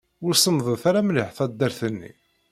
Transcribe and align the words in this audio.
Ur 0.25 0.33
semmḍet 0.35 0.83
ara 0.89 1.01
mliḥ 1.07 1.29
taddart-nni. 1.37 2.11